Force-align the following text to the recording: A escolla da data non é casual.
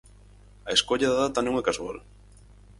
A 0.69 0.71
escolla 0.77 1.07
da 1.11 1.21
data 1.25 1.39
non 1.45 1.53
é 1.61 1.63
casual. 1.69 1.97